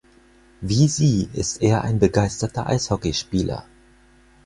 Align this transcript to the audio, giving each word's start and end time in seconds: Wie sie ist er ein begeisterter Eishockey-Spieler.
Wie 0.61 0.87
sie 0.87 1.29
ist 1.31 1.61
er 1.61 1.83
ein 1.83 1.99
begeisterter 1.99 2.65
Eishockey-Spieler. 2.65 3.65